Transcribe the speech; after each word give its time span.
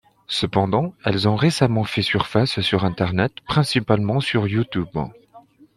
Cependant, 0.25 0.95
elles 1.05 1.27
ont 1.29 1.35
récemment 1.35 1.83
fait 1.83 2.01
surface 2.01 2.59
sur 2.61 2.85
internet, 2.85 3.33
principalement 3.45 4.19
sur 4.19 4.47
YouTube. 4.47 4.89